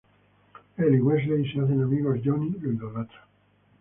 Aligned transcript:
Él 0.77 0.95
y 0.95 0.99
Wesley 0.99 1.43
se 1.53 1.59
hacen 1.59 1.83
amigos, 1.83 2.17
Johnny 2.25 2.49
lo 2.59 2.71
idolatra. 2.71 3.27